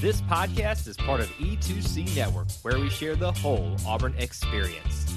[0.00, 5.14] This podcast is part of E2C Network, where we share the whole Auburn experience.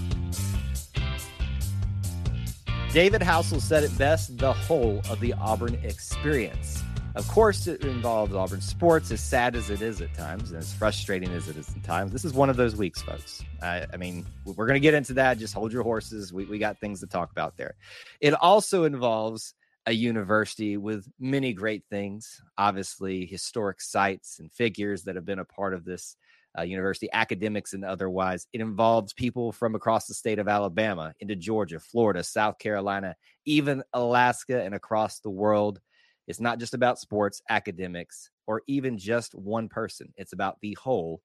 [2.92, 6.84] David Housel said it best the whole of the Auburn experience.
[7.16, 10.74] Of course, it involves Auburn sports, as sad as it is at times, and as
[10.74, 12.12] frustrating as it is at times.
[12.12, 13.42] This is one of those weeks, folks.
[13.62, 15.38] I, I mean, we're going to get into that.
[15.38, 16.34] Just hold your horses.
[16.34, 17.76] We, we got things to talk about there.
[18.20, 19.54] It also involves
[19.86, 25.46] a university with many great things, obviously, historic sites and figures that have been a
[25.46, 26.16] part of this
[26.58, 28.48] uh, university, academics and otherwise.
[28.54, 33.84] It involves people from across the state of Alabama into Georgia, Florida, South Carolina, even
[33.94, 35.80] Alaska, and across the world.
[36.28, 40.14] It's not just about sports, academics, or even just one person.
[40.16, 41.22] It's about the whole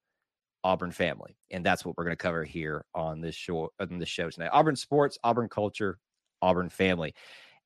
[0.64, 3.70] Auburn family, and that's what we're going to cover here on this show.
[3.78, 5.98] On this show tonight, Auburn sports, Auburn culture,
[6.42, 7.14] Auburn family.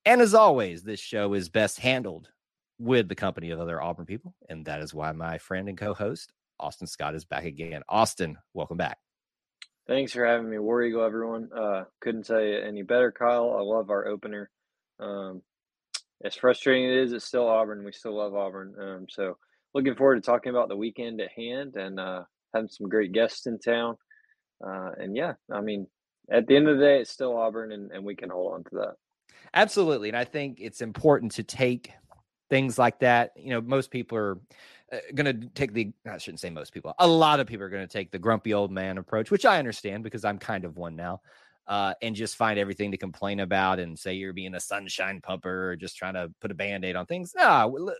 [0.04, 2.28] And as always, this show is best handled
[2.78, 4.34] with the company of other Auburn people.
[4.48, 7.82] And that is why my friend and co host, Austin Scott, is back again.
[7.88, 8.98] Austin, welcome back.
[9.86, 10.58] Thanks for having me.
[10.58, 11.50] War Eagle, everyone.
[11.56, 13.54] Uh, couldn't tell you any better, Kyle.
[13.56, 14.50] I love our opener.
[14.98, 15.42] Um,
[16.24, 17.84] as frustrating it is, it's still Auburn.
[17.84, 18.74] We still love Auburn.
[18.80, 19.36] Um, so
[19.72, 22.22] looking forward to talking about the weekend at hand and uh,
[22.54, 23.96] having some great guests in town.
[24.64, 25.86] Uh, and yeah, I mean,
[26.30, 28.64] at the end of the day, it's still Auburn, and, and we can hold on
[28.64, 28.94] to that.
[29.54, 30.08] Absolutely.
[30.08, 31.92] And I think it's important to take
[32.50, 33.32] things like that.
[33.36, 34.38] You know, most people are
[34.92, 37.70] uh, going to take the, I shouldn't say most people, a lot of people are
[37.70, 40.76] going to take the grumpy old man approach, which I understand because I'm kind of
[40.76, 41.20] one now.
[41.68, 45.70] Uh, and just find everything to complain about and say you're being a sunshine pumper
[45.70, 47.32] or just trying to put a band aid on things.
[47.36, 47.94] No,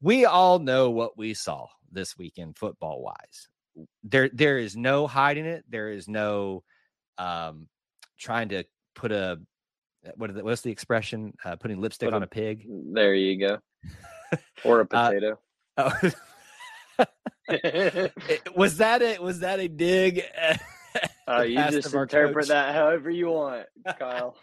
[0.00, 3.48] we all know what we saw this weekend, football wise.
[4.04, 5.66] There, there is no hiding it.
[5.68, 6.64] There is no
[7.18, 7.68] um,
[8.18, 9.38] trying to put a
[10.16, 11.34] what is it, what's the expression?
[11.44, 12.66] Uh, putting lipstick Put on a, a, pig.
[12.68, 13.58] There you go.
[14.62, 15.38] Or a uh, potato.
[15.78, 15.90] Uh,
[16.98, 17.08] oh.
[18.54, 19.22] was that it?
[19.22, 20.22] Was that a dig?
[21.28, 22.48] Uh, you just interpret coach?
[22.48, 23.66] that however you want,
[23.98, 24.34] Kyle.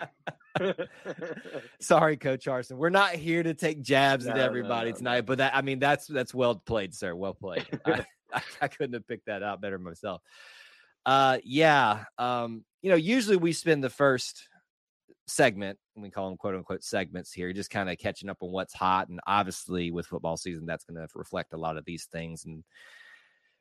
[1.81, 2.77] Sorry, Coach Harsin.
[2.77, 5.63] We're not here to take jabs no, at everybody no, no, tonight, but that I
[5.63, 7.15] mean that's that's well played, sir.
[7.15, 7.65] Well played.
[7.85, 10.21] I, I, I, couldn't have picked that out better myself.
[11.05, 12.03] Uh, yeah.
[12.19, 14.47] Um, you know, usually we spend the first
[15.27, 18.73] segment, we call them quote unquote segments here, just kind of catching up on what's
[18.73, 19.09] hot.
[19.09, 22.45] And obviously, with football season, that's going to reflect a lot of these things.
[22.45, 22.63] And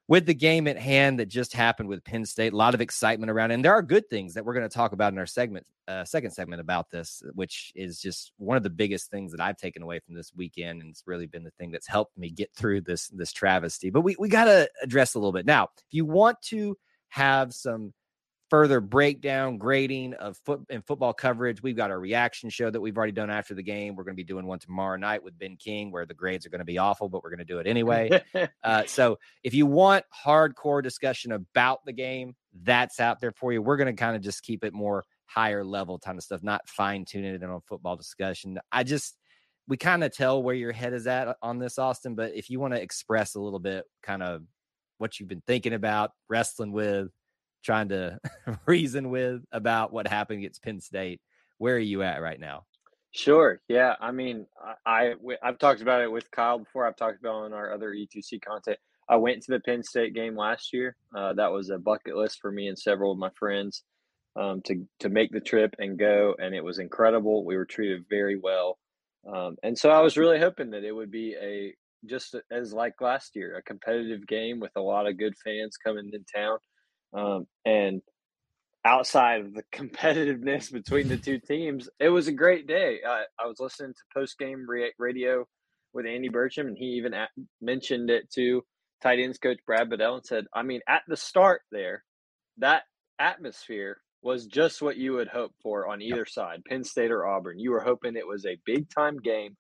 [0.07, 3.31] with the game at hand that just happened with Penn State, a lot of excitement
[3.31, 3.55] around, it.
[3.55, 6.05] and there are good things that we're going to talk about in our segment, uh,
[6.05, 9.83] second segment about this, which is just one of the biggest things that I've taken
[9.83, 12.83] away from this weekend, and it's really been the thing that's helped me get through
[12.83, 13.89] this this travesty.
[13.89, 15.69] But we we got to address a little bit now.
[15.79, 16.77] If you want to
[17.09, 17.95] have some
[18.55, 21.61] further breakdown, grading of foot and football coverage.
[21.61, 23.97] We've got a reaction show that we've already done after the game.
[23.97, 26.51] We're going to be doing one tomorrow night with Ben King, where the grades are
[26.51, 28.23] going to be awful, but we're going to do it anyway.
[28.63, 33.61] uh, so if you want hardcore discussion about the game, that's out there for you.
[33.61, 36.69] We're going to kind of just keep it more higher level kind of stuff, not
[36.69, 38.61] fine tuning it in on football discussion.
[38.71, 39.17] I just
[39.67, 42.15] we kind of tell where your head is at on this, Austin.
[42.15, 44.43] But if you want to express a little bit, kind of
[44.99, 47.09] what you've been thinking about, wrestling with,
[47.65, 48.19] trying to
[48.67, 51.21] reason with about what happened against Penn State.
[51.59, 52.65] Where are you at right now?
[53.13, 53.61] Sure.
[53.69, 53.95] Yeah.
[54.01, 54.47] I mean,
[54.85, 56.87] I, I have talked about it with Kyle before.
[56.87, 58.79] I've talked about on our other E2C content.
[59.09, 60.97] I went to the Penn State game last year.
[61.17, 63.85] Uh, that was a bucket list for me and several of my friends
[64.37, 67.45] um, to to make the trip and go, and it was incredible.
[67.45, 68.79] We were treated very well,
[69.33, 71.75] um, and so I was really hoping that it would be a
[72.09, 76.11] just as like last year, a competitive game with a lot of good fans coming
[76.13, 76.59] in town.
[77.15, 78.03] Um, and
[78.85, 83.01] outside of the competitiveness between the two teams, it was a great day.
[83.07, 84.67] I, I was listening to post game
[84.99, 85.45] radio
[85.93, 87.31] with Andy Burcham, and he even at,
[87.61, 88.63] mentioned it to
[89.03, 92.03] tight ends coach Brad Bedell and said, I mean, at the start there,
[92.59, 92.83] that
[93.19, 97.59] atmosphere was just what you would hope for on either side, Penn State or Auburn.
[97.59, 99.57] You were hoping it was a big time game.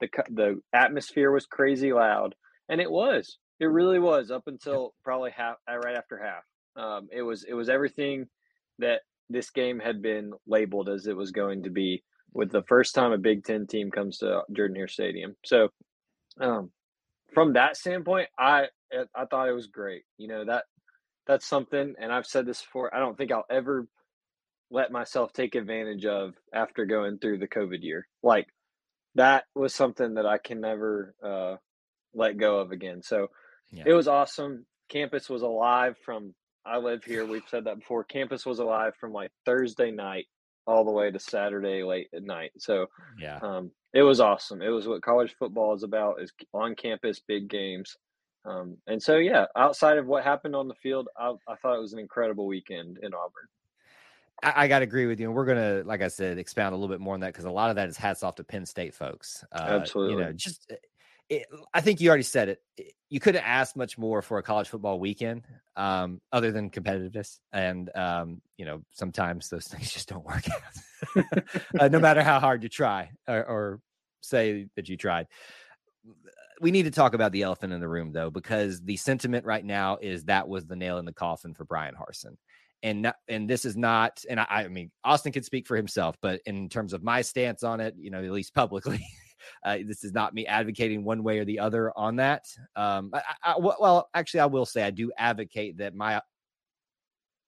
[0.00, 2.34] The the atmosphere was crazy loud,
[2.68, 3.38] and it was.
[3.60, 6.42] It really was up until probably half right after half.
[6.76, 8.26] Um, it was it was everything
[8.78, 12.02] that this game had been labeled as it was going to be
[12.32, 15.36] with the first time a Big Ten team comes to Jordan Hare Stadium.
[15.44, 15.68] So,
[16.40, 16.70] um,
[17.32, 18.66] from that standpoint, I
[19.14, 20.02] I thought it was great.
[20.18, 20.64] You know that
[21.26, 22.94] that's something, and I've said this before.
[22.94, 23.86] I don't think I'll ever
[24.70, 28.06] let myself take advantage of after going through the COVID year.
[28.22, 28.46] Like
[29.14, 31.56] that was something that I can never uh,
[32.14, 33.02] let go of again.
[33.02, 33.28] So
[33.72, 33.84] yeah.
[33.86, 34.66] it was awesome.
[34.88, 36.34] Campus was alive from
[36.66, 37.24] I live here.
[37.24, 38.04] We've said that before.
[38.04, 40.26] Campus was alive from like Thursday night
[40.66, 42.50] all the way to Saturday late at night.
[42.58, 42.86] So
[43.18, 44.62] yeah, um, it was awesome.
[44.62, 47.96] It was what college football is about: is on campus big games.
[48.44, 51.80] Um, and so, yeah, outside of what happened on the field, I, I thought it
[51.80, 53.48] was an incredible weekend in Auburn.
[54.42, 56.76] I, I got to agree with you, and we're gonna, like I said, expound a
[56.76, 58.66] little bit more on that because a lot of that is hats off to Penn
[58.66, 59.44] State folks.
[59.52, 60.76] Uh, Absolutely, you know, just eh,
[61.28, 62.60] it, I think you already said it.
[63.08, 65.44] You couldn't ask much more for a college football weekend,
[65.76, 67.38] um, other than competitiveness.
[67.52, 71.24] And um, you know, sometimes those things just don't work out,
[71.80, 73.80] uh, no matter how hard you try or, or
[74.20, 75.26] say that you tried.
[76.60, 79.64] We need to talk about the elephant in the room, though, because the sentiment right
[79.64, 82.36] now is that was the nail in the coffin for Brian Harsin
[82.82, 86.40] and and this is not and I, I mean austin could speak for himself but
[86.46, 89.04] in terms of my stance on it you know at least publicly
[89.64, 92.46] uh, this is not me advocating one way or the other on that.
[92.74, 96.20] Um, I, I, well, actually, I will say I do advocate that my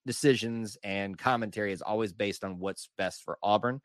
[0.06, 3.80] decisions and commentary is always based on what's best for Auburn.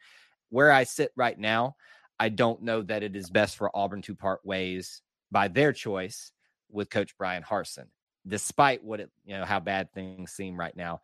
[0.50, 1.76] Where I sit right now,
[2.20, 5.02] I don't know that it is best for Auburn to part ways
[5.32, 6.32] by their choice
[6.72, 7.88] with Coach Brian Harsin,
[8.28, 11.02] despite what it, you know, how bad things seem right now.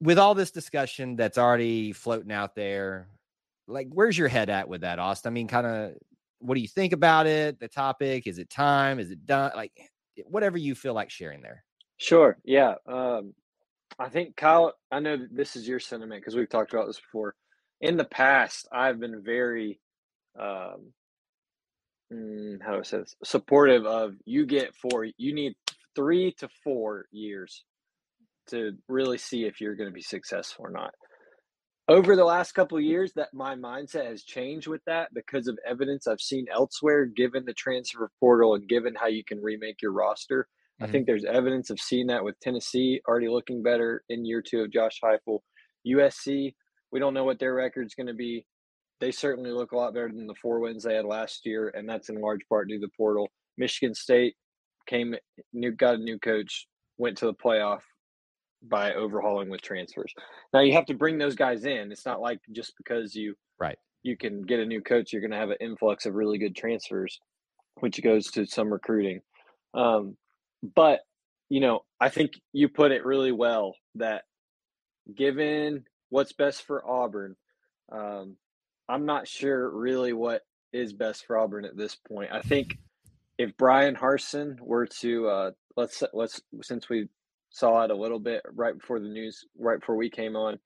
[0.00, 3.08] With all this discussion that's already floating out there,
[3.70, 5.30] like where's your head at with that austin?
[5.30, 5.92] I mean kind of
[6.40, 8.26] what do you think about it the topic?
[8.26, 8.98] Is it time?
[8.98, 9.52] Is it done?
[9.54, 9.72] Like
[10.26, 11.64] whatever you feel like sharing there.
[11.96, 13.34] Sure yeah um
[13.98, 17.34] i think kyle i know this is your sentiment because we've talked about this before.
[17.80, 19.80] In the past i've been very
[20.38, 20.92] um
[22.12, 23.16] mm, how do i say this?
[23.24, 25.54] Supportive of you get four you need
[25.94, 27.64] three to four years
[28.48, 30.92] to really see if you're going to be successful or not
[31.90, 35.58] over the last couple of years that my mindset has changed with that because of
[35.68, 39.90] evidence I've seen elsewhere given the transfer portal and given how you can remake your
[39.90, 40.46] roster.
[40.80, 40.84] Mm-hmm.
[40.84, 44.60] I think there's evidence of seeing that with Tennessee already looking better in year 2
[44.60, 45.40] of Josh Heupel.
[45.84, 46.54] USC,
[46.92, 48.46] we don't know what their record's going to be.
[49.00, 51.88] They certainly look a lot better than the four wins they had last year and
[51.88, 53.28] that's in large part due to the portal.
[53.58, 54.36] Michigan State
[54.86, 55.16] came
[55.52, 57.80] new got a new coach, went to the playoff
[58.62, 60.12] by overhauling with transfers.
[60.52, 61.92] Now you have to bring those guys in.
[61.92, 65.30] It's not like just because you right you can get a new coach, you're going
[65.30, 67.20] to have an influx of really good transfers,
[67.80, 69.20] which goes to some recruiting.
[69.74, 70.16] Um,
[70.74, 71.00] but
[71.48, 74.22] you know, I think you put it really well that
[75.14, 77.36] given what's best for Auburn,
[77.90, 78.36] um,
[78.88, 80.42] I'm not sure really what
[80.72, 82.30] is best for Auburn at this point.
[82.32, 82.78] I think
[83.38, 87.08] if Brian Harsin were to uh, let's let's since we
[87.50, 90.58] saw it a little bit right before the news, right before we came on.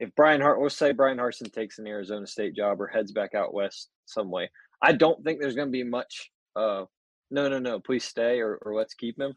[0.00, 3.34] If Brian Hart, we'll say Brian Harsin takes an Arizona State job or heads back
[3.34, 4.50] out west some way,
[4.80, 6.30] I don't think there's going to be much.
[6.54, 6.84] Uh,
[7.30, 9.34] no, no, no, please stay or, or let's keep him.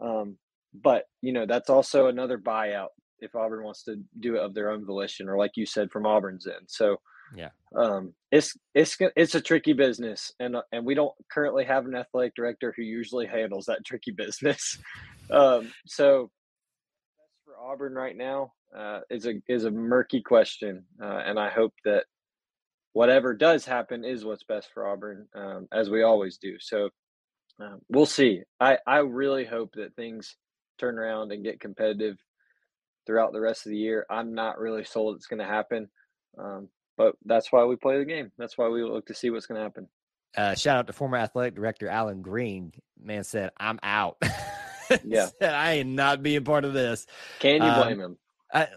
[0.00, 0.36] Um,
[0.74, 2.88] but you know that's also another buyout
[3.20, 6.06] if Auburn wants to do it of their own volition, or like you said, from
[6.06, 6.66] Auburn's end.
[6.68, 6.98] So
[7.34, 11.94] yeah, um, it's it's it's a tricky business, and and we don't currently have an
[11.94, 14.78] athletic director who usually handles that tricky business.
[15.30, 16.30] Um, so
[17.44, 21.74] for Auburn right now uh, is a is a murky question, uh, and I hope
[21.84, 22.04] that
[22.92, 26.56] whatever does happen is what's best for Auburn, um, as we always do.
[26.58, 26.90] So
[27.60, 28.42] um, we'll see.
[28.60, 30.36] I I really hope that things
[30.78, 32.16] turn around and get competitive
[33.06, 34.06] throughout the rest of the year.
[34.10, 35.88] I'm not really sold it's going to happen,
[36.38, 38.30] um, but that's why we play the game.
[38.38, 39.88] That's why we look to see what's going to happen.
[40.36, 42.72] Uh, shout out to former athletic director Allen Greene.
[43.00, 44.22] Man said, "I'm out."
[45.04, 47.06] yeah, I am not being part of this.
[47.38, 48.18] Can you blame um, him?
[48.52, 48.68] I,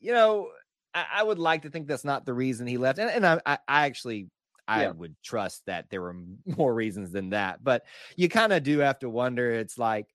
[0.00, 0.50] you know,
[0.94, 3.40] I, I, would like to think that's not the reason he left, and, and I,
[3.44, 4.28] I, I actually
[4.68, 4.90] I yeah.
[4.90, 6.14] would trust that there were
[6.46, 7.64] more reasons than that.
[7.64, 7.84] But
[8.16, 9.50] you kind of do have to wonder.
[9.50, 10.06] It's like,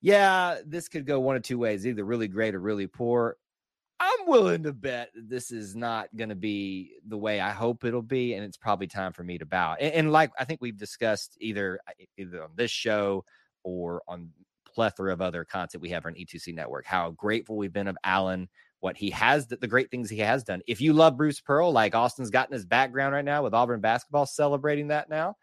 [0.00, 3.36] yeah, this could go one of two ways, either really great or really poor.
[4.00, 8.02] I'm willing to bet this is not going to be the way I hope it'll
[8.02, 9.76] be, and it's probably time for me to bow.
[9.78, 11.78] And, and, like I think we've discussed either
[12.16, 13.24] either on this show
[13.62, 14.30] or on
[14.72, 16.86] plethora of other content we have on E2C Network.
[16.86, 18.48] How grateful we've been of Allen,
[18.80, 20.60] what he has, the great things he has done.
[20.66, 23.80] If you love Bruce Pearl, like Austin's got in his background right now with Auburn
[23.80, 25.36] basketball celebrating that now,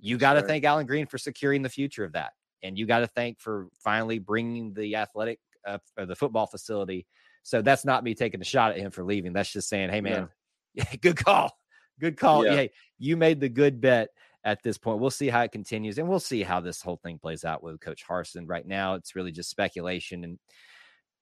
[0.00, 0.48] you got to sure.
[0.48, 2.32] thank Allen Greene for securing the future of that.
[2.62, 7.06] And you got to thank for finally bringing the athletic, uh, or the football facility.
[7.42, 9.32] So that's not me taking a shot at him for leaving.
[9.32, 10.28] That's just saying, hey, man,
[10.74, 10.84] yeah.
[11.00, 11.56] good call.
[12.00, 12.44] Good call.
[12.44, 12.54] Yeah.
[12.54, 14.10] Hey, you made the good bet
[14.44, 14.98] at this point.
[14.98, 17.80] We'll see how it continues and we'll see how this whole thing plays out with
[17.80, 18.44] Coach Harsin.
[18.46, 20.24] Right now, it's really just speculation.
[20.24, 20.38] And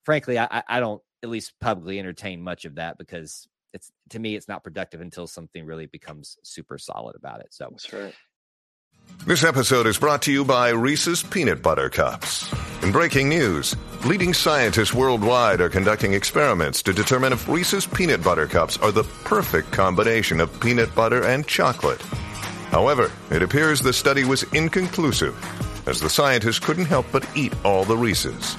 [0.04, 4.34] frankly, I, I don't at least publicly entertain much of that because it's to me,
[4.34, 7.48] it's not productive until something really becomes super solid about it.
[7.50, 8.14] So that's right.
[9.26, 12.52] This episode is brought to you by Reese's Peanut Butter Cups.
[12.82, 18.46] In breaking news, leading scientists worldwide are conducting experiments to determine if Reese's Peanut Butter
[18.46, 22.02] Cups are the perfect combination of peanut butter and chocolate.
[22.70, 25.36] However, it appears the study was inconclusive,
[25.88, 28.56] as the scientists couldn't help but eat all the Reese's.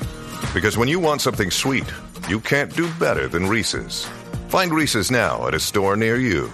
[0.53, 1.89] Because when you want something sweet,
[2.27, 4.05] you can't do better than Reese's.
[4.49, 6.51] Find Reese's now at a store near you.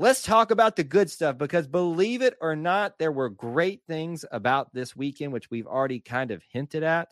[0.00, 4.24] Let's talk about the good stuff because believe it or not, there were great things
[4.32, 7.08] about this weekend, which we've already kind of hinted at.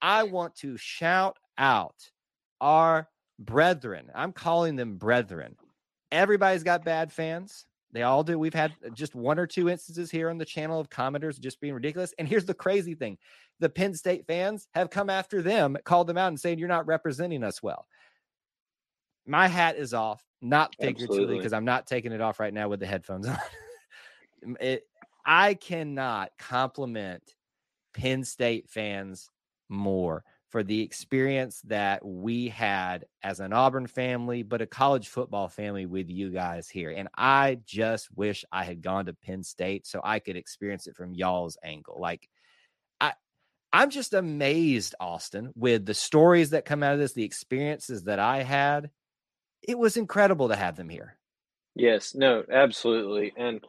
[0.00, 2.10] I want to shout out
[2.58, 4.10] our brethren.
[4.14, 5.56] I'm calling them brethren.
[6.12, 7.64] Everybody's got bad fans.
[7.90, 8.38] They all do.
[8.38, 11.60] We've had uh, just one or two instances here on the channel of commenters just
[11.60, 12.14] being ridiculous.
[12.18, 13.18] And here's the crazy thing
[13.60, 16.86] the Penn State fans have come after them, called them out, and saying, You're not
[16.86, 17.86] representing us well.
[19.26, 22.80] My hat is off, not figuratively, because I'm not taking it off right now with
[22.80, 23.38] the headphones on.
[24.60, 24.84] it,
[25.24, 27.22] I cannot compliment
[27.94, 29.28] Penn State fans
[29.68, 35.48] more for the experience that we had as an Auburn family, but a college football
[35.48, 36.90] family with you guys here.
[36.90, 40.94] And I just wish I had gone to Penn State so I could experience it
[40.94, 41.98] from y'all's angle.
[41.98, 42.28] Like,
[43.00, 43.14] I,
[43.72, 48.18] I'm just amazed, Austin, with the stories that come out of this, the experiences that
[48.18, 48.90] I had.
[49.62, 51.16] It was incredible to have them here.
[51.74, 53.64] Yes, no, absolutely, and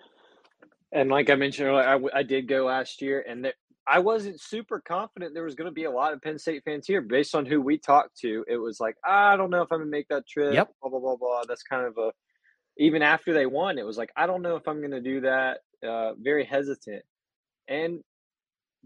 [0.91, 3.53] and like I mentioned earlier, I, I did go last year, and there,
[3.85, 6.87] I wasn't super confident there was going to be a lot of Penn State fans
[6.87, 8.45] here based on who we talked to.
[8.47, 10.53] It was like, I don't know if I'm going to make that trip.
[10.53, 10.69] Yep.
[10.81, 11.41] Blah, blah, blah, blah.
[11.47, 12.11] That's kind of a,
[12.77, 15.21] even after they won, it was like, I don't know if I'm going to do
[15.21, 15.59] that.
[15.85, 17.03] Uh, very hesitant.
[17.67, 17.99] And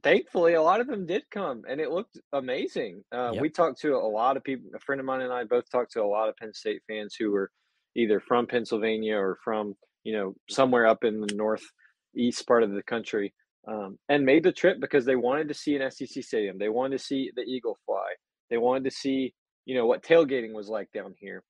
[0.04, 3.04] thankfully, a lot of them did come and it looked amazing.
[3.13, 3.42] Uh, yep.
[3.42, 4.72] We talked to a lot of people.
[4.75, 7.16] A friend of mine and I both talked to a lot of Penn State fans
[7.18, 7.51] who were
[7.96, 12.84] either from Pennsylvania or from, you know, somewhere up in the northeast part of the
[12.84, 13.34] country
[13.68, 16.58] um, and made the trip because they wanted to see an SEC stadium.
[16.58, 18.14] They wanted to see the eagle fly.
[18.50, 19.34] They wanted to see,
[19.66, 21.44] you know, what tailgating was like down here.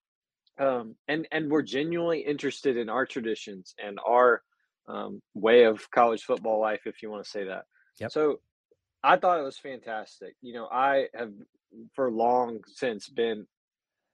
[0.60, 4.42] Um, and and we're genuinely interested in our traditions and our
[4.88, 7.66] um, way of college football life, if you want to say that.
[8.00, 8.12] Yep.
[8.12, 8.40] So
[9.04, 10.36] I thought it was fantastic.
[10.42, 11.34] You know, I have
[11.94, 13.46] for long since been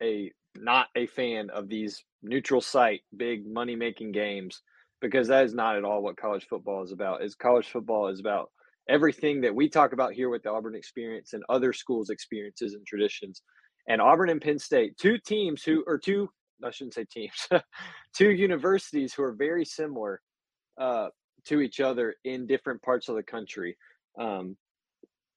[0.01, 4.61] a not a fan of these neutral site big money making games
[5.03, 7.23] because that is not at all what college football is about.
[7.23, 8.49] Is college football is about
[8.89, 12.85] everything that we talk about here with the Auburn experience and other schools' experiences and
[12.87, 13.41] traditions.
[13.87, 16.29] And Auburn and Penn State, two teams who or two
[16.65, 17.47] I shouldn't say teams,
[18.15, 20.21] two universities who are very similar
[20.79, 21.09] uh,
[21.45, 23.77] to each other in different parts of the country.
[24.17, 24.55] Um,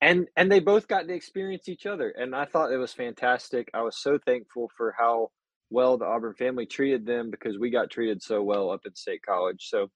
[0.01, 3.71] and and they both got to experience each other and i thought it was fantastic
[3.73, 5.31] i was so thankful for how
[5.71, 9.23] well the Auburn family treated them because we got treated so well up at State
[9.23, 9.69] College.
[9.69, 9.89] So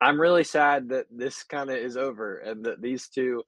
[0.00, 3.42] I'm really sad that this kind of is over and that these two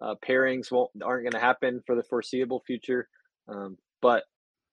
[0.00, 3.08] uh, pairings won't aren't going to happen for the foreseeable future.
[3.48, 4.24] Um, but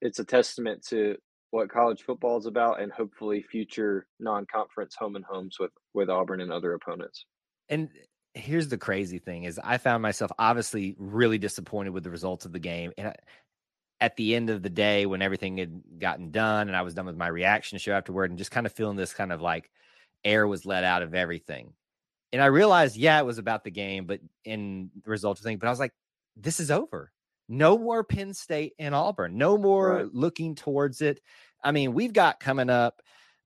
[0.02, 1.16] it's a testament to
[1.52, 6.42] what college football is about and hopefully future non-conference home and homes with with Auburn
[6.42, 7.26] and other opponents.
[7.70, 7.90] And
[8.34, 12.52] here's the crazy thing is I found myself obviously really disappointed with the results of
[12.52, 13.16] the game and I,
[14.02, 17.06] at the end of the day when everything had gotten done and I was done
[17.06, 19.72] with my reaction show afterward and just kind of feeling this kind of like
[20.24, 21.74] air was let out of everything.
[22.34, 25.58] And I realized, yeah, it was about the game, but in the result of thing,
[25.58, 25.94] but I was like,
[26.36, 27.12] this is over.
[27.48, 29.38] No more Penn State and Auburn.
[29.38, 30.14] No more right.
[30.14, 31.22] looking towards it.
[31.64, 33.02] I mean, we've got coming up,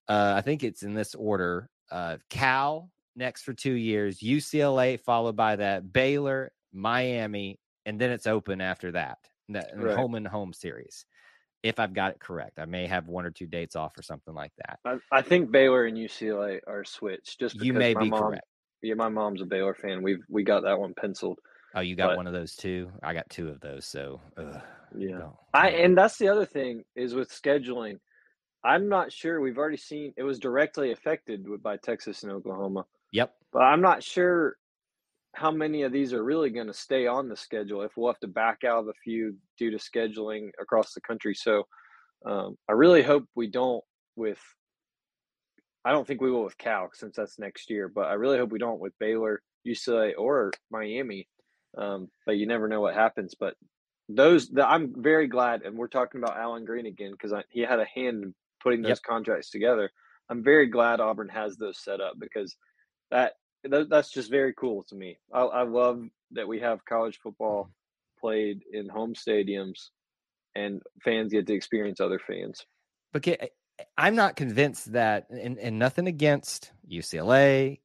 [0.08, 5.36] uh, I think it's in this order, uh, Cal next for two years, UCLA followed
[5.36, 9.96] by that, Baylor, Miami, and then it's open after that that right.
[9.96, 11.06] home and home series.
[11.62, 14.34] If I've got it correct, I may have one or two dates off or something
[14.34, 14.80] like that.
[14.86, 17.40] I, I think Baylor and UCLA are switched.
[17.40, 18.46] Just you may be mom, correct.
[18.82, 20.02] Yeah, my mom's a Baylor fan.
[20.02, 21.40] We've we got that one penciled.
[21.76, 22.90] Oh, you got but, one of those too.
[23.04, 23.86] I got two of those.
[23.86, 24.62] So ugh,
[24.98, 27.98] yeah, I and that's the other thing is with scheduling.
[28.64, 29.42] I'm not sure.
[29.42, 32.86] We've already seen it was directly affected by Texas and Oklahoma.
[33.12, 33.34] Yep.
[33.52, 34.56] But I'm not sure
[35.36, 38.20] how many of these are really going to stay on the schedule if we'll have
[38.20, 41.36] to back out of a few due to scheduling across the country.
[41.36, 41.64] So
[42.26, 43.84] um, I really hope we don't
[44.16, 44.40] with.
[45.86, 48.52] I don't think we will with Cal since that's next year, but I really hope
[48.52, 51.28] we don't with Baylor, UCLA, or Miami.
[51.78, 53.34] Um, but you never know what happens.
[53.40, 53.56] But
[54.10, 57.80] those, the, I'm very glad, and we're talking about Allen Greene again because he had
[57.80, 59.04] a hand in putting those yep.
[59.08, 59.90] contracts together.
[60.30, 62.56] I'm very glad Auburn has those set up because
[63.10, 65.18] that that's just very cool to me.
[65.34, 68.28] I, I love that we have college football mm-hmm.
[68.28, 69.90] played in home stadiums
[70.56, 72.66] and fans get to experience other fans.
[73.14, 73.48] But eh,
[73.98, 77.80] I'm not convinced that, and, and nothing against UCLA,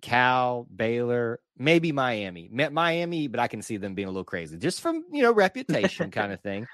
[0.00, 4.80] Cal, Baylor, maybe Miami, Miami, but I can see them being a little crazy just
[4.80, 6.66] from you know reputation kind of thing.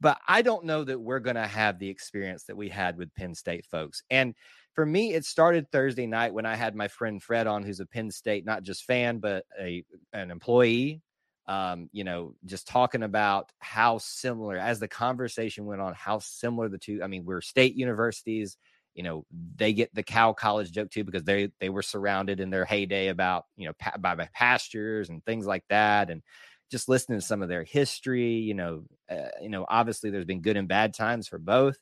[0.00, 3.14] but I don't know that we're going to have the experience that we had with
[3.14, 4.02] Penn State folks.
[4.10, 4.34] And
[4.78, 7.86] for me, it started Thursday night when I had my friend Fred on, who's a
[7.86, 11.02] Penn State not just fan but a an employee.
[11.48, 16.68] Um, you know, just talking about how similar, as the conversation went on, how similar
[16.68, 17.00] the two.
[17.02, 18.56] I mean, we're state universities.
[18.94, 22.50] You know, they get the cow college joke too because they they were surrounded in
[22.50, 26.22] their heyday about you know pa- by, by pastures and things like that, and
[26.70, 28.34] just listening to some of their history.
[28.34, 31.78] You know, uh, you know, obviously there's been good and bad times for both.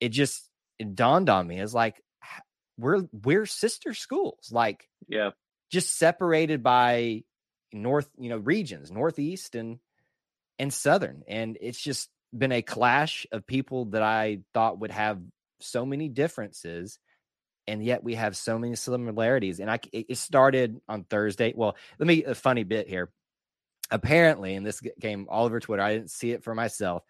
[0.00, 0.48] It just
[0.78, 2.02] it dawned on me as like
[2.78, 5.30] we're we're sister schools, like yeah,
[5.70, 7.24] just separated by
[7.72, 9.78] north, you know, regions, northeast and
[10.58, 11.22] and southern.
[11.28, 15.20] And it's just been a clash of people that I thought would have
[15.60, 16.98] so many differences
[17.66, 22.06] and yet we have so many similarities and i it started on thursday well let
[22.06, 23.10] me a funny bit here
[23.90, 27.02] apparently and this came all over twitter i didn't see it for myself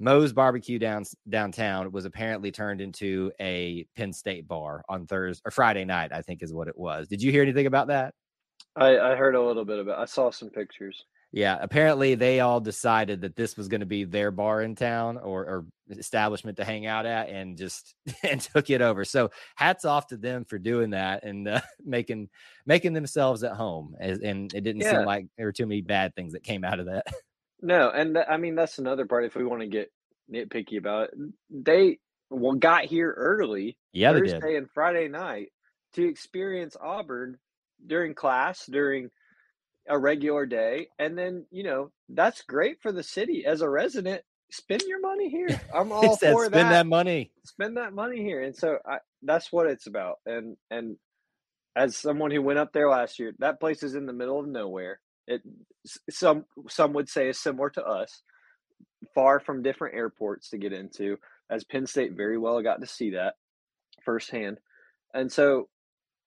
[0.00, 5.52] moe's barbecue down downtown was apparently turned into a penn state bar on thursday or
[5.52, 8.12] friday night i think is what it was did you hear anything about that
[8.76, 9.98] I, I heard a little bit about.
[9.98, 11.04] I saw some pictures.
[11.32, 15.16] Yeah, apparently they all decided that this was going to be their bar in town
[15.16, 19.04] or, or, establishment to hang out at, and just and took it over.
[19.04, 22.28] So hats off to them for doing that and uh, making
[22.66, 23.96] making themselves at home.
[24.00, 24.98] As, and it didn't yeah.
[24.98, 27.06] seem like there were too many bad things that came out of that.
[27.62, 29.24] No, and th- I mean that's another part.
[29.24, 29.92] If we want to get
[30.32, 31.14] nitpicky about it,
[31.50, 31.98] they
[32.30, 35.48] well got here early, yeah, Thursday and Friday night
[35.94, 37.38] to experience Auburn
[37.86, 39.10] during class, during
[39.88, 40.88] a regular day.
[40.98, 44.22] And then, you know, that's great for the city as a resident.
[44.50, 45.60] Spend your money here.
[45.74, 46.58] I'm all said, for spend that.
[46.58, 47.32] Spend that money.
[47.44, 48.42] Spend that money here.
[48.42, 50.16] And so I, that's what it's about.
[50.26, 50.96] And and
[51.76, 54.46] as someone who went up there last year, that place is in the middle of
[54.48, 55.00] nowhere.
[55.30, 55.42] It
[56.10, 58.22] some some would say is similar to us,
[59.14, 61.16] far from different airports to get into.
[61.50, 63.34] As Penn State very well got to see that
[64.04, 64.58] firsthand.
[65.14, 65.68] And so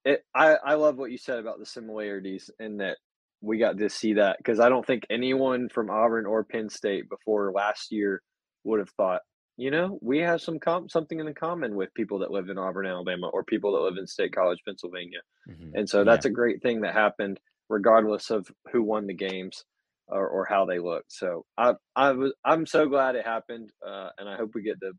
[0.05, 2.97] it I, I love what you said about the similarities and that
[3.41, 7.09] we got to see that because I don't think anyone from Auburn or Penn State
[7.09, 8.21] before last year
[8.63, 9.21] would have thought,
[9.57, 12.87] you know, we have some com- something in common with people that live in Auburn,
[12.87, 15.75] Alabama, or people that live in State College, Pennsylvania, mm-hmm.
[15.75, 16.31] and so that's yeah.
[16.31, 17.39] a great thing that happened,
[17.73, 19.65] regardless of who won the games
[20.07, 21.11] or, or how they looked.
[21.11, 24.79] So I I was I'm so glad it happened, uh, and I hope we get
[24.81, 24.91] to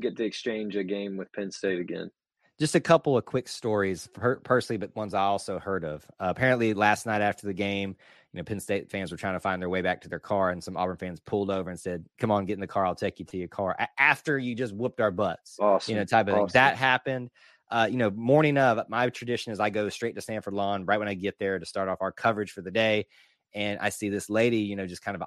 [0.00, 2.10] get to exchange a game with Penn State again
[2.60, 4.08] just a couple of quick stories
[4.44, 6.04] personally, but ones I also heard of.
[6.20, 7.96] Uh, apparently, last night after the game,
[8.32, 10.50] you know, Penn State fans were trying to find their way back to their car,
[10.50, 12.84] and some Auburn fans pulled over and said, "Come on, get in the car.
[12.84, 15.90] I'll take you to your car." After you just whooped our butts, awesome.
[15.90, 16.48] you know, type of awesome.
[16.48, 16.52] thing.
[16.52, 17.30] That happened.
[17.70, 20.98] Uh, you know, morning of my tradition is I go straight to Samford Lawn right
[20.98, 23.06] when I get there to start off our coverage for the day,
[23.54, 25.22] and I see this lady, you know, just kind of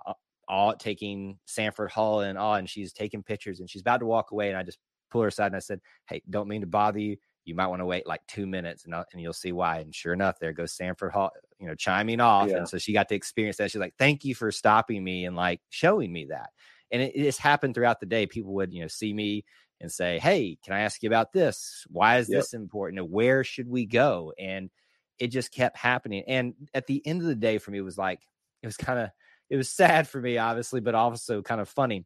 [0.47, 4.31] all taking Samford Hall and all, and she's taking pictures, and she's about to walk
[4.31, 4.79] away, and I just
[5.09, 7.81] pull her aside and I said, "Hey, don't mean to bother you." you might want
[7.81, 9.79] to wait like two minutes and, and you'll see why.
[9.79, 12.49] And sure enough, there goes Samford Hall, you know, chiming off.
[12.49, 12.57] Yeah.
[12.57, 13.71] And so she got to experience that.
[13.71, 16.49] She's like, thank you for stopping me and like showing me that.
[16.91, 18.25] And it, it just happened throughout the day.
[18.25, 19.43] People would, you know, see me
[19.83, 21.85] and say, Hey, can I ask you about this?
[21.89, 22.39] Why is yep.
[22.39, 22.99] this important?
[22.99, 24.33] And where should we go?
[24.39, 24.71] And
[25.19, 26.23] it just kept happening.
[26.25, 28.21] And at the end of the day, for me, it was like,
[28.63, 29.09] it was kind of,
[29.49, 32.05] it was sad for me, obviously, but also kind of funny.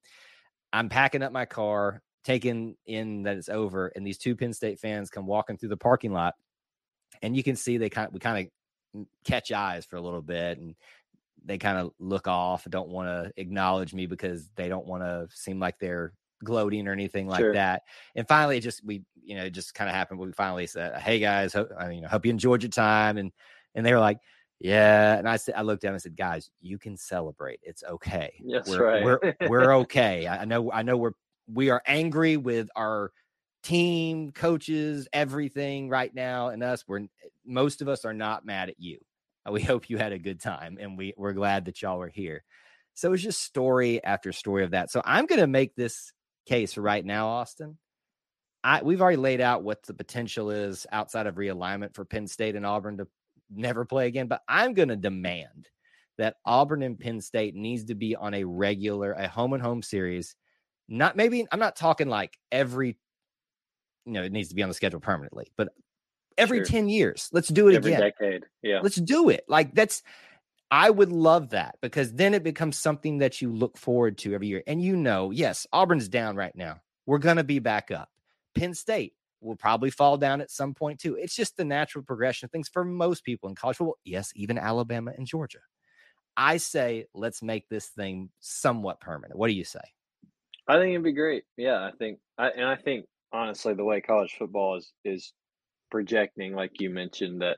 [0.74, 4.80] I'm packing up my car taking in that it's over, and these two Penn State
[4.80, 6.34] fans come walking through the parking lot,
[7.22, 8.50] and you can see they kind of we kind
[8.96, 10.76] of catch eyes for a little bit, and
[11.46, 15.28] they kind of look off, don't want to acknowledge me because they don't want to
[15.34, 16.12] seem like they're
[16.44, 17.54] gloating or anything like sure.
[17.54, 17.84] that.
[18.16, 20.20] And finally, it just we you know it just kind of happened.
[20.20, 23.32] We finally said, "Hey guys, hope, I mean, hope you enjoyed your time," and
[23.76, 24.20] and they were like.
[24.60, 27.60] Yeah, and I said, I looked down and said, "Guys, you can celebrate.
[27.62, 28.44] It's okay.
[28.52, 29.04] That's we're, right.
[29.04, 30.28] we're we're okay.
[30.28, 31.12] I know I know we're
[31.48, 33.12] we are angry with our
[33.64, 36.86] team, coaches, everything right now, and us.
[36.88, 37.08] We're
[37.46, 39.00] most of us are not mad at you.
[39.48, 42.10] Uh, we hope you had a good time, and we we're glad that y'all were
[42.10, 42.44] here.
[42.94, 44.90] So it's just story after story of that.
[44.90, 46.12] So I'm going to make this
[46.48, 47.78] case right now, Austin.
[48.64, 52.56] I we've already laid out what the potential is outside of realignment for Penn State
[52.56, 53.08] and Auburn to
[53.50, 55.70] never play again, but I'm going to demand
[56.18, 59.82] that Auburn and Penn State needs to be on a regular, a home and home
[59.84, 60.36] series
[60.90, 62.98] not maybe I'm not talking like every,
[64.06, 65.70] you know, it needs to be on the schedule permanently, but
[66.38, 66.66] every sure.
[66.66, 68.12] 10 years, let's do it every again.
[68.20, 68.44] decade.
[68.62, 68.80] Yeah.
[68.82, 69.44] Let's do it.
[69.48, 70.02] Like that's,
[70.70, 74.48] I would love that because then it becomes something that you look forward to every
[74.48, 74.64] year.
[74.68, 76.82] And you know, yes, Auburn's down right now.
[77.06, 78.10] We're going to be back up.
[78.54, 81.16] Penn State will probably fall down at some point too.
[81.16, 83.98] It's just the natural progression of things for most people in college football.
[84.04, 85.60] Yes, even Alabama and Georgia.
[86.36, 89.40] I say let's make this thing somewhat permanent.
[89.40, 89.80] What do you say?
[90.68, 91.44] I think it'd be great.
[91.56, 95.34] Yeah, I think, I, and I think honestly, the way college football is is
[95.90, 97.58] projecting, like you mentioned, that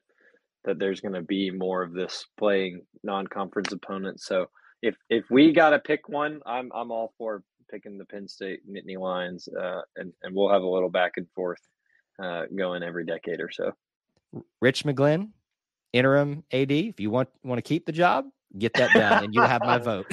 [0.70, 4.28] that there's going to be more of this playing non-conference opponents.
[4.28, 4.46] So
[4.84, 8.62] if if we got to pick one, I'm I'm all for picking the Penn State
[8.70, 11.60] Nittany Lions, uh, and and we'll have a little back and forth
[12.24, 13.74] uh, going every decade or so.
[14.62, 15.30] Rich McGlynn,
[15.92, 16.72] interim AD.
[16.72, 18.26] If you want want to keep the job,
[18.58, 20.06] get that done, and you'll have my vote.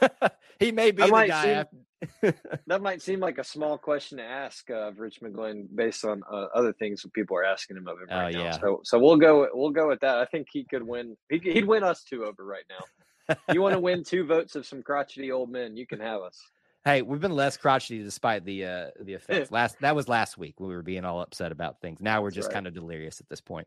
[0.58, 1.44] he may be I the guy.
[1.44, 1.85] Seem,
[2.66, 6.22] that might seem like a small question to ask uh, of Rich McGlynn based on
[6.30, 8.44] uh, other things that people are asking him of him right oh, now.
[8.44, 8.60] Yeah.
[8.60, 9.48] So, so we'll go.
[9.52, 10.18] We'll go with that.
[10.18, 11.16] I think he could win.
[11.30, 13.36] He, he'd win us two over right now.
[13.52, 15.76] you want to win two votes of some crotchety old men?
[15.76, 16.40] You can have us.
[16.84, 19.50] Hey, we've been less crotchety despite the uh the effects.
[19.50, 21.98] last that was last week when we were being all upset about things.
[22.00, 22.54] Now we're That's just right.
[22.54, 23.66] kind of delirious at this point.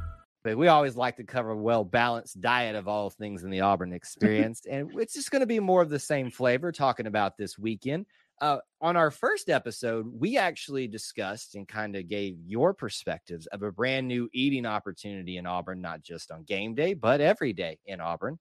[0.43, 3.61] But we always like to cover a well balanced diet of all things in the
[3.61, 4.65] Auburn experience.
[4.69, 8.05] and it's just going to be more of the same flavor talking about this weekend.
[8.41, 13.61] Uh, on our first episode, we actually discussed and kind of gave your perspectives of
[13.61, 17.77] a brand new eating opportunity in Auburn, not just on game day, but every day
[17.85, 18.39] in Auburn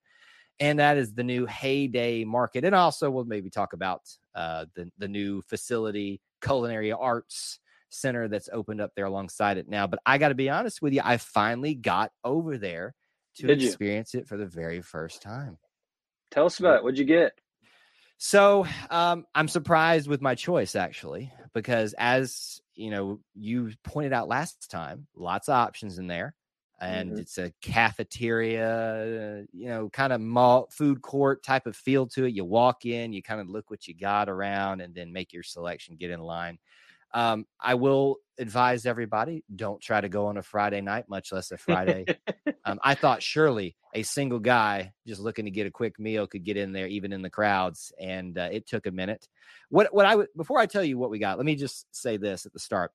[0.61, 2.65] and that is the new Heyday Market.
[2.65, 4.03] And also, we'll maybe talk about
[4.35, 7.59] uh, the the new facility, Culinary Arts
[7.91, 9.87] Center that's opened up there alongside it now.
[9.87, 12.95] But I got to be honest with you, I finally got over there
[13.37, 14.21] to Did experience you?
[14.21, 15.59] it for the very first time.
[16.31, 16.83] Tell us about it.
[16.85, 17.33] What'd you get?
[18.19, 24.29] So um, I'm surprised with my choice actually, because as you know, you pointed out
[24.29, 26.35] last time, lots of options in there
[26.81, 27.21] and mm-hmm.
[27.21, 32.33] it's a cafeteria, you know, kind of mall food court type of feel to it.
[32.33, 35.43] You walk in, you kind of look what you got around, and then make your
[35.43, 36.59] selection, get in line.
[37.13, 41.51] Um, I will advise everybody don't try to go on a Friday night, much less
[41.51, 42.07] a Friday.
[42.65, 46.45] um, I thought surely a single guy just looking to get a quick meal could
[46.45, 49.29] get in there, even in the crowds, and uh, it took a minute.
[49.69, 52.17] What what I would before I tell you what we got, let me just say
[52.17, 52.93] this at the start.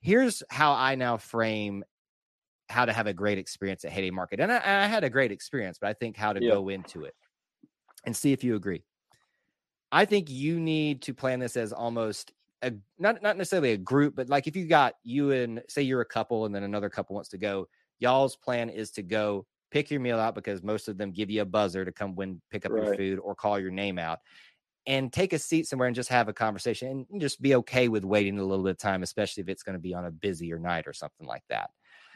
[0.00, 1.84] Here's how I now frame
[2.68, 4.40] how to have a great experience at Heyday Market.
[4.40, 6.52] And I, I had a great experience, but I think how to yeah.
[6.52, 7.14] go into it
[8.04, 8.84] and see if you agree.
[9.92, 12.32] I think you need to plan this as almost
[12.64, 16.00] a not not necessarily a group, but like if you got you and say you're
[16.00, 19.90] a couple and then another couple wants to go, y'all's plan is to go pick
[19.90, 22.64] your meal out because most of them give you a buzzer to come when pick
[22.64, 22.84] up right.
[22.84, 24.20] your food or call your name out
[24.86, 28.04] and take a seat somewhere and just have a conversation and just be okay with
[28.04, 30.58] waiting a little bit of time, especially if it's going to be on a busier
[30.58, 31.70] night or something like that.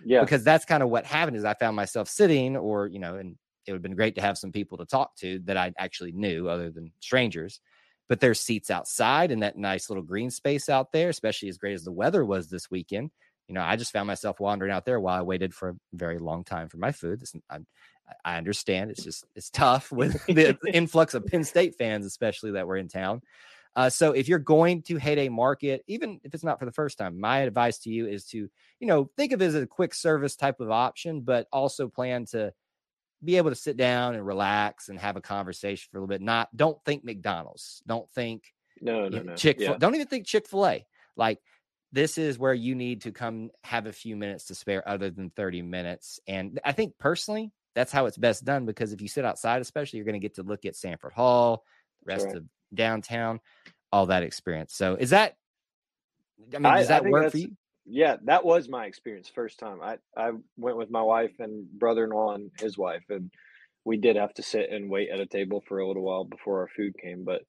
[0.04, 0.20] Yeah.
[0.20, 3.36] Because that's kind of what happened is I found myself sitting or, you know, and
[3.66, 6.12] it would have been great to have some people to talk to that I actually
[6.12, 7.60] knew other than strangers.
[8.08, 11.74] But there's seats outside in that nice little green space out there, especially as great
[11.74, 13.10] as the weather was this weekend.
[13.48, 16.18] You know, I just found myself wandering out there while I waited for a very
[16.18, 17.20] long time for my food.
[17.20, 17.58] This, I,
[18.24, 22.66] I understand it's just it's tough with the influx of Penn State fans, especially that
[22.66, 23.22] were in town.
[23.76, 26.98] Uh, so if you're going to Heyday Market, even if it's not for the first
[26.98, 28.48] time, my advice to you is to,
[28.80, 32.24] you know, think of it as a quick service type of option, but also plan
[32.26, 32.52] to
[33.24, 36.22] be able to sit down and relax and have a conversation for a little bit.
[36.22, 37.82] Not don't think McDonald's.
[37.86, 38.44] Don't think
[38.80, 39.34] no, no, no.
[39.34, 39.76] Chick yeah.
[39.78, 40.86] don't even think Chick-fil-A.
[41.16, 41.40] Like
[41.92, 45.30] this is where you need to come have a few minutes to spare other than
[45.30, 46.20] 30 minutes.
[46.28, 49.98] And I think personally, that's how it's best done because if you sit outside, especially,
[49.98, 51.64] you're going to get to look at Samford Hall,
[52.04, 52.36] the rest right.
[52.36, 53.40] of downtown,
[53.92, 54.74] all that experience.
[54.74, 55.36] So is that
[56.54, 57.56] I mean, does I, that I work for you?
[57.88, 59.80] Yeah, that was my experience first time.
[59.82, 63.30] I, I went with my wife and brother in law and his wife and
[63.84, 66.60] we did have to sit and wait at a table for a little while before
[66.60, 67.24] our food came.
[67.24, 67.42] But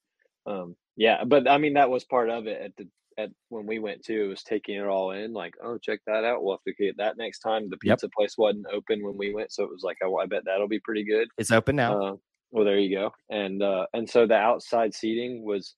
[0.46, 2.88] um yeah, but I mean that was part of it at the
[3.20, 6.24] at when we went to, it was taking it all in, like, oh, check that
[6.24, 6.42] out.
[6.42, 7.70] We'll have to get that next time.
[7.70, 8.12] The pizza yep.
[8.14, 10.80] place wasn't open when we went, so it was like, oh, I bet that'll be
[10.80, 11.28] pretty good.
[11.38, 12.02] It's open now.
[12.02, 12.16] Uh,
[12.52, 13.12] well, there you go.
[13.30, 15.76] And uh, and so the outside seating was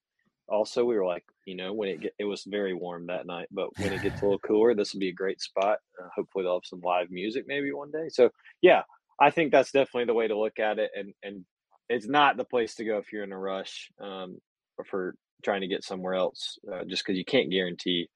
[0.51, 3.47] also we were like, you know, when it get, it was very warm that night,
[3.51, 5.79] but when it gets a little cooler, this will be a great spot.
[5.99, 8.09] Uh, hopefully, they'll have some live music maybe one day.
[8.09, 8.29] So
[8.61, 8.83] yeah,
[9.19, 10.91] I think that's definitely the way to look at it.
[10.95, 11.45] And and
[11.89, 14.37] it's not the place to go if you're in a rush um,
[14.77, 18.09] or for trying to get somewhere else, uh, just because you can't guarantee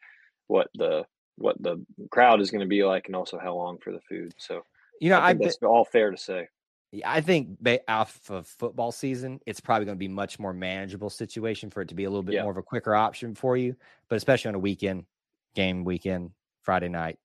[0.47, 1.05] what the
[1.37, 4.33] what the crowd is going to be like and also how long for the food.
[4.37, 4.61] So
[5.01, 6.47] you know, I that's all fair to say.
[7.03, 11.69] I think off of football season, it's probably going to be much more manageable situation
[11.69, 12.43] for it to be a little bit Yeah.
[12.43, 13.75] more of a quicker option for you.
[14.07, 15.05] But especially on a weekend
[15.55, 16.31] game, weekend
[16.61, 17.17] Friday night,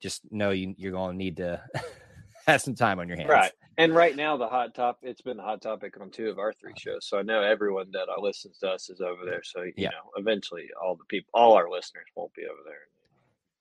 [0.00, 1.62] just know you, you're going to need to
[2.46, 3.30] have some time on your hands.
[3.30, 3.52] Right.
[3.78, 6.52] And right now, the hot top, it's been a hot topic on two of our
[6.52, 7.06] three shows.
[7.06, 9.42] So I know everyone that uh, listens to us is over there.
[9.42, 9.90] So, you Yeah.
[9.90, 12.74] know, eventually all the people, all our listeners won't be over there.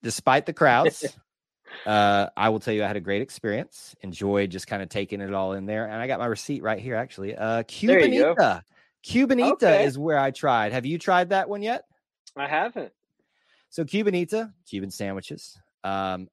[0.03, 1.05] Despite the crowds,
[1.85, 3.95] uh, I will tell you I had a great experience.
[4.01, 6.79] Enjoyed just kind of taking it all in there, and I got my receipt right
[6.79, 6.95] here.
[6.95, 8.35] Actually, uh, There you go.
[8.35, 8.63] Cubanita.
[9.03, 9.83] Cubanita Okay.
[9.85, 10.73] is where I tried.
[10.73, 11.85] Have you tried that one yet?
[12.35, 12.93] I haven't.
[13.69, 15.57] So Cubanita, Cuban sandwiches.
[15.83, 16.27] Um,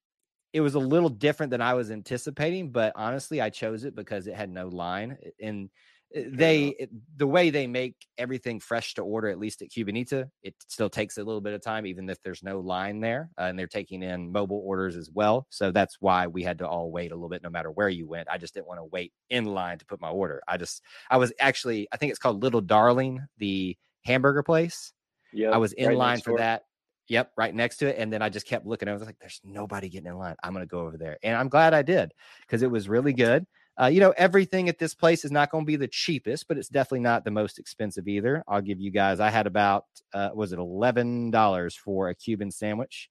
[0.52, 4.26] it was a little different than I was anticipating, but honestly, I chose it because
[4.26, 5.16] it had no line.
[5.40, 5.70] And
[6.14, 10.54] they, it- the way they make everything fresh to order, at least at Cubanita, it
[10.68, 13.30] still takes a little bit of time, even if there's no line there.
[13.38, 15.46] Uh, and they're taking in mobile orders as well.
[15.50, 18.06] So that's why we had to all wait a little bit, no matter where you
[18.06, 18.28] went.
[18.30, 20.40] I just didn't want to wait in line to put my order.
[20.48, 24.92] I just, I was actually, I think it's called Little Darling, the hamburger place.
[25.32, 25.50] Yeah.
[25.50, 26.64] I was in line for that.
[27.08, 27.96] Yep, right next to it.
[27.98, 28.86] And then I just kept looking.
[28.86, 30.36] I was like, there's nobody getting in line.
[30.42, 31.16] I'm going to go over there.
[31.22, 33.46] And I'm glad I did because it was really good.
[33.80, 36.58] Uh, you know, everything at this place is not going to be the cheapest, but
[36.58, 38.42] it's definitely not the most expensive either.
[38.48, 43.08] I'll give you guys, I had about, uh, was it $11 for a Cuban sandwich?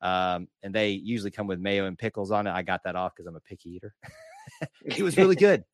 [0.00, 2.52] Um, and they usually come with mayo and pickles on it.
[2.52, 3.94] I got that off because I'm a picky eater.
[4.84, 5.64] it was really good.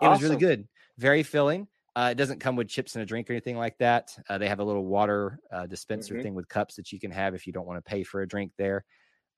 [0.00, 0.68] It was really good.
[0.98, 1.68] Very filling.
[1.94, 4.14] Uh, it doesn't come with chips and a drink or anything like that.
[4.28, 6.22] Uh, they have a little water uh, dispenser Mhm.
[6.22, 8.28] thing with cups that you can have if you don't want to pay for a
[8.28, 8.84] drink there.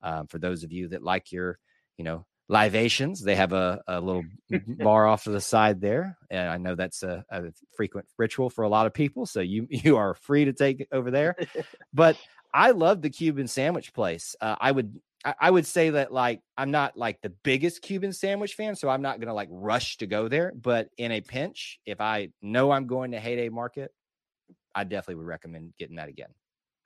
[0.01, 1.59] Um, for those of you that like your,
[1.97, 4.23] you know, libations, they have a, a little
[4.67, 6.17] bar off to the side there.
[6.29, 7.43] And I know that's a, a
[7.77, 9.25] frequent ritual for a lot of people.
[9.25, 11.35] So you you are free to take over there.
[11.93, 12.17] but
[12.53, 14.35] I love the Cuban sandwich place.
[14.41, 14.99] Uh, I would
[15.39, 19.01] I, would say that like I'm not like the biggest Cuban sandwich fan, so I'm
[19.01, 20.53] not gonna like rush to go there.
[20.55, 23.91] But in a pinch, if I know I'm going to Heyday Market,
[24.73, 26.29] I definitely would recommend getting that again.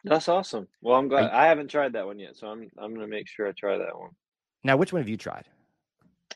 [0.04, 0.67] That's awesome.
[0.82, 2.36] Well, I'm glad I haven't tried that one yet.
[2.36, 4.10] So I'm, I'm going to make sure I try that one.
[4.63, 5.45] Now, which one have you tried?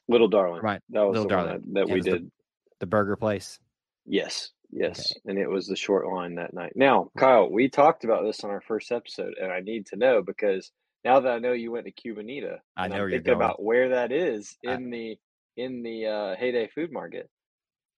[0.08, 0.62] Little Darling.
[0.62, 1.62] Right, That was Little Darling.
[1.66, 2.32] that, that Yeah, we was the- did.
[2.80, 3.60] The burger place.
[4.06, 6.74] Yes, yes, and it was the short line that night.
[6.76, 10.22] Now, Kyle, we talked about this on our first episode, and I need to know
[10.22, 10.72] because
[11.04, 13.38] now that I know you went to Cubanita, I know I'm you're thinking going.
[13.38, 15.18] about where that is I- in the
[15.58, 17.30] in the uh, Heyday Food Market.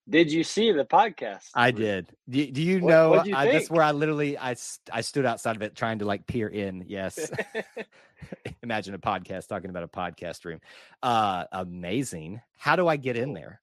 [0.09, 1.49] Did you see the podcast?
[1.53, 2.07] I did.
[2.27, 3.23] Do, do you What- know?
[3.23, 3.71] you I, that's think?
[3.71, 4.55] where I literally I
[4.91, 6.85] I stood outside of it trying to like peer in.
[6.87, 7.31] Yes.
[8.63, 10.59] Imagine a podcast talking about a podcast room.
[11.03, 12.41] Uh, amazing.
[12.57, 13.61] How do I get in there?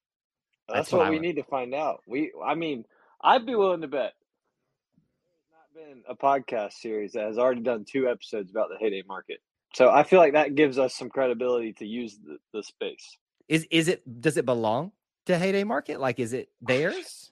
[0.67, 2.01] That's, That's what what, we need to find out.
[2.07, 2.85] We, I mean,
[3.21, 4.13] I'd be willing to bet
[5.37, 9.03] there's not been a podcast series that has already done two episodes about the Heyday
[9.07, 9.39] Market.
[9.73, 13.17] So I feel like that gives us some credibility to use the, the space.
[13.47, 14.91] Is is it does it belong
[15.27, 15.99] to Heyday Market?
[15.99, 17.31] Like, is it theirs?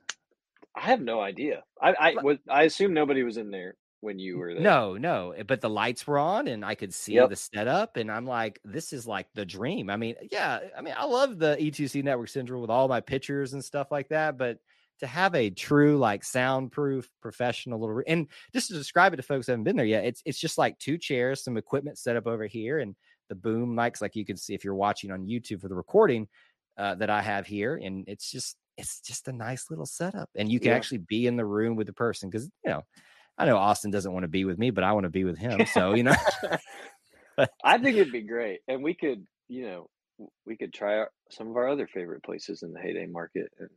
[0.75, 1.63] I have no idea.
[1.81, 4.63] I, I was, I assume nobody was in there when you were there.
[4.63, 5.31] No, no.
[5.31, 7.29] eh, But the lights were on, and I could see Yep.
[7.29, 9.89] the setup, and I'm like, this is like the dream.
[9.89, 10.59] I mean, yeah.
[10.77, 14.09] I mean, I love the E2C Network Central with all my pictures and stuff like
[14.09, 14.59] that, but
[14.99, 19.45] to have a true like soundproof professional little and just to describe it to folks
[19.45, 22.25] who haven't been there yet it's it's just like two chairs some equipment set up
[22.27, 22.95] over here and
[23.27, 26.25] the boom mics like you can see if you're watching on youtube for the recording
[26.77, 30.51] uh, that i have here and it's just it's just a nice little setup and
[30.51, 30.77] you can Yeah.
[30.77, 32.81] actually be in the room with the person because you know
[33.37, 35.37] i know austin doesn't want to be with me but i want to be with
[35.37, 36.15] him so you know
[37.63, 39.89] I think it'd be great, and we could, you know,
[40.45, 43.51] we could try our, some of our other favorite places in the Heyday Market.
[43.59, 43.69] And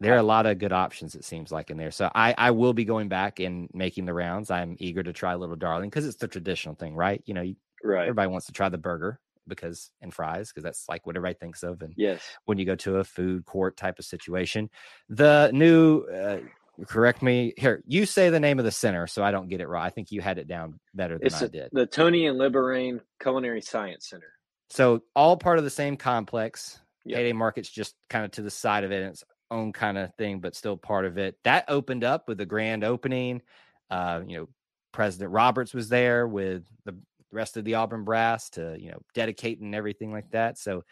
[0.00, 2.50] there are a lot of good options it seems like in there so i i
[2.50, 6.06] will be going back and making the rounds i'm eager to try little darling because
[6.06, 9.20] it's the traditional thing right you know you right, everybody wants to try the burger
[9.48, 12.74] because and fries because that's like what everybody thinks of and yes, when you go
[12.76, 14.70] to a food court type of situation.
[15.08, 16.38] The new uh,
[16.86, 19.68] correct me here you say the name of the center so i don't get it
[19.68, 21.68] right i think you had it down better than it's i a- did.
[21.72, 24.32] the Tony and Libba Rane Culinary Science Center.
[24.70, 26.80] so all part of the same complex.
[27.04, 27.16] Yep.
[27.18, 30.14] heyday market's just kind of to the side of it and its own kind of
[30.14, 31.36] thing but still part of it.
[31.44, 33.42] That opened up with the grand opening.
[33.90, 34.48] Uh you know
[34.92, 36.96] president roberts was there with the
[37.32, 40.82] rest of the auburn brass to you know dedicate and everything like that so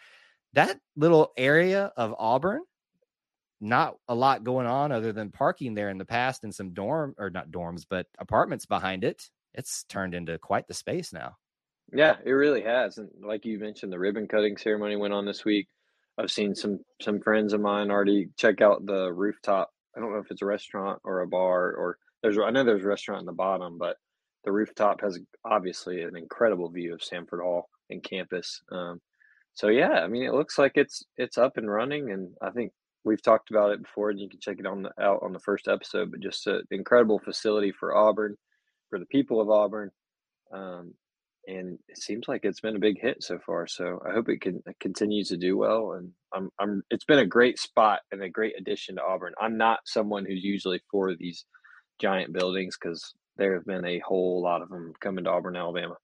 [0.52, 2.62] that little area of auburn
[3.60, 7.14] not a lot going on other than parking there in the past and some dorm
[7.18, 11.36] or not dorms but apartments behind it it's turned into quite the space now
[11.92, 12.98] Yeah, it really has.
[12.98, 15.68] And like you mentioned, the ribbon cutting ceremony went on this week.
[16.18, 19.70] I've seen some some friends of mine already check out the rooftop.
[19.96, 22.84] I don't know if it's a restaurant or a bar or there's I know there's
[22.84, 23.96] a restaurant in the bottom, but
[24.44, 28.62] the rooftop has obviously an incredible view of Samford Hall and campus.
[28.72, 29.00] Um,
[29.54, 32.72] so yeah, I mean, it looks like it's it's up and running, and I think
[33.04, 35.40] we've talked about it before, and you can check it on the, out on the
[35.40, 36.10] first episode.
[36.10, 38.36] But just an incredible facility for Auburn,
[38.88, 39.90] for the people of Auburn,
[40.52, 40.94] um,
[41.46, 43.66] and it seems like it's been a big hit so far.
[43.66, 45.92] So I hope it can it continues to do well.
[45.92, 49.34] And I'm I'm it's been a great spot and a great addition to Auburn.
[49.40, 51.44] I'm not someone who's usually for these
[52.00, 55.96] giant buildings because there have been a whole lot of them coming to Auburn, Alabama.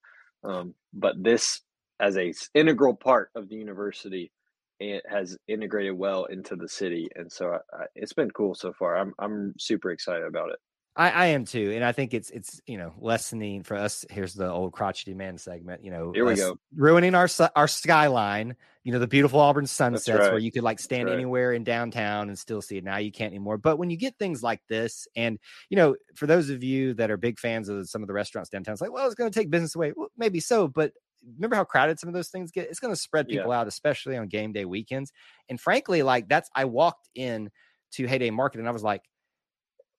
[0.43, 1.61] Um, but this
[2.01, 4.33] as a integral part of the university
[4.79, 8.73] it has integrated well into the city and so I, I, it's been cool so
[8.79, 10.59] far i'm i'm super excited about it
[10.97, 14.07] I, I am too, and I think it's it's you know lessening for us.
[14.09, 15.85] Here's the old crotchety man segment.
[15.85, 18.57] You know, here we go, ruining our our skyline.
[18.83, 20.31] You know, the beautiful Auburn sunsets right.
[20.31, 21.15] where you could like stand right.
[21.15, 22.85] anywhere in downtown and still see it.
[22.85, 23.59] Now you can't anymore.
[23.59, 27.11] But when you get things like this, and you know, for those of you that
[27.11, 29.39] are big fans of some of the restaurants downtown, it's like, well, it's going to
[29.39, 29.93] take business away.
[29.95, 30.93] Well, maybe so, but
[31.35, 32.71] remember how crowded some of those things get?
[32.71, 33.59] It's going to spread people yeah.
[33.59, 35.13] out, especially on game day weekends.
[35.49, 37.51] And frankly, like that's I walked in
[37.93, 39.03] to Heyday Market and I was like,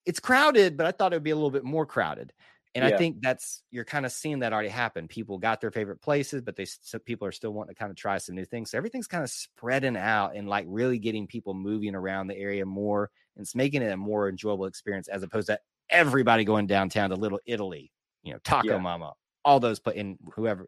[0.08, 2.32] it's crowded, but I thought it would be a little bit more crowded.
[2.74, 2.96] And yeah.
[2.96, 5.08] I think that's you're kind of seeing that already happen.
[5.08, 7.98] People got their favorite places, but they so people are still wanting to kind of
[7.98, 8.72] try some new things.
[8.72, 12.66] So everything's kind of spreading out and like really getting people moving around the area
[12.66, 17.10] more, and it's making it a more enjoyable experience as opposed to everybody going downtown
[17.10, 17.92] to Little Italy,
[18.24, 18.78] you know, Taco yeah.
[18.78, 19.80] Mama, all those.
[19.80, 20.68] But in whoever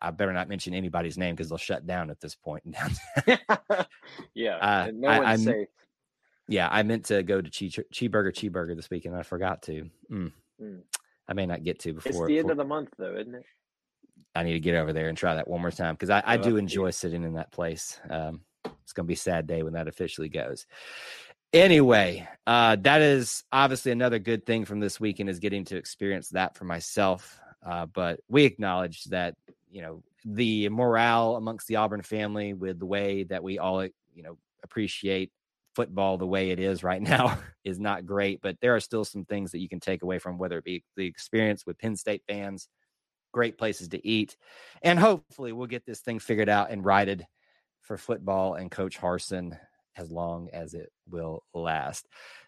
[0.00, 2.64] I better not mention anybody's name because they'll shut down at this point.
[4.34, 5.68] yeah, uh, no I, I'm, safe.
[6.48, 9.16] Yeah, I meant to go to Cheeseburger Cheeseburger this weekend.
[9.16, 9.88] I forgot to.
[10.10, 10.32] Mm.
[10.60, 10.82] Mm.
[11.26, 12.24] I may not get to before.
[12.24, 13.44] It's the end of the month, though, isn't it?
[14.34, 16.36] I need to get over there and try that one more time because I, I,
[16.36, 18.00] do enjoy sitting in that place.
[18.10, 18.40] Um,
[18.82, 20.66] it's going to be a sad day when that officially goes.
[21.52, 26.30] Anyway, uh, that is obviously another good thing from this weekend is getting to experience
[26.30, 27.38] that for myself.
[27.64, 29.36] Uh, but we acknowledge that
[29.70, 34.22] you know the morale amongst the Auburn family with the way that we all you
[34.22, 35.30] know appreciate
[35.74, 39.24] football the way it is right now is not great but there are still some
[39.24, 42.22] things that you can take away from whether it be the experience with Penn State
[42.28, 42.68] fans
[43.32, 44.36] great places to eat
[44.82, 47.26] and hopefully we'll get this thing figured out and righted
[47.82, 49.58] for football and coach Harsin
[49.96, 52.06] as long as it will last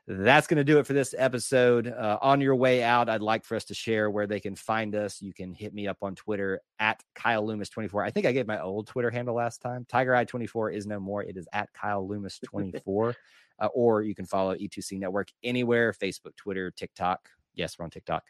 [0.09, 1.88] that's going to do it for this episode.
[1.88, 4.95] Uh, on your way out, I'd like for us to share where they can find
[4.95, 5.21] us.
[5.21, 8.05] You can hit me up on Twitter at Kyle Loomis 24.
[8.05, 9.85] I think I gave my old Twitter handle last time.
[9.88, 11.25] Tiger Eye 24 is no more.
[11.25, 13.16] It is at Kyle Loomis 24.
[13.59, 17.29] uh, or you can follow E2C Network anywhere Facebook, Twitter, TikTok.
[17.55, 18.23] Yes, we're on TikTok.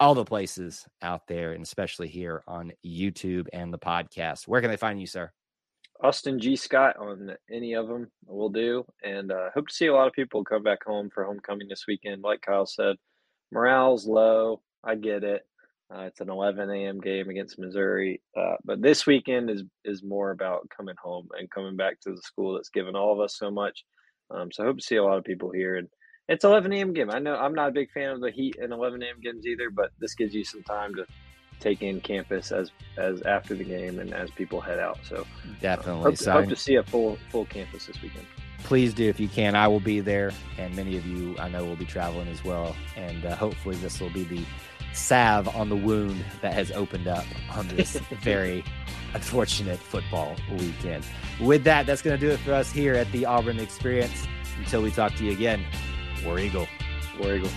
[0.00, 4.46] All the places out there, and especially here on YouTube and the podcast.
[4.46, 5.32] Where can they find you, sir?
[6.02, 6.54] Austin G.
[6.56, 8.84] Scott on any of them will do.
[9.02, 11.84] And uh, hope to see a lot of people come back home for homecoming this
[11.88, 12.22] weekend.
[12.22, 12.96] Like Kyle said,
[13.52, 14.62] morale's low.
[14.84, 15.44] I get it.
[15.92, 17.00] Uh, it's an 11 a.m.
[17.00, 21.76] game against Missouri, uh, but this weekend is is more about coming home and coming
[21.76, 23.84] back to the school that's given all of us so much.
[24.30, 25.76] Um, so I hope to see a lot of people here.
[25.76, 25.88] And
[26.28, 26.92] it's 11 a.m.
[26.92, 27.10] game.
[27.10, 29.16] I know I'm not a big fan of the heat and 11 a.m.
[29.22, 31.06] games either, but this gives you some time to
[31.60, 34.98] take in campus as as after the game and as people head out.
[35.02, 35.26] So
[35.60, 38.26] definitely, uh, hope, so hope to see a full full campus this weekend.
[38.64, 39.54] Please do if you can.
[39.54, 42.74] I will be there, and many of you I know will be traveling as well.
[42.96, 44.44] And uh, hopefully, this will be the
[44.92, 47.92] salve on the wound that has opened up on this
[48.22, 48.64] very
[49.14, 51.04] unfortunate football weekend.
[51.40, 54.26] With that, that's going to do it for us here at the Auburn Experience.
[54.58, 55.64] Until we talk to you again,
[56.24, 56.66] War Eagle.
[57.20, 57.50] War Eagle.